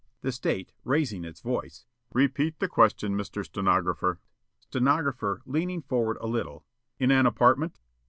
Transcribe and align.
The 0.21 0.31
State, 0.31 0.71
raising 0.83 1.23
its 1.23 1.41
voice: 1.41 1.85
"Repeat 2.11 2.57
the 2.57 2.67
question, 2.67 3.15
Mr. 3.15 3.45
Stenographer." 3.45 4.19
Stenographer, 4.59 5.43
leaning 5.45 5.83
forward 5.83 6.17
a 6.21 6.25
little: 6.27 6.65
"'In 6.97 7.11
an 7.11 7.27
apartment?'" 7.27 7.77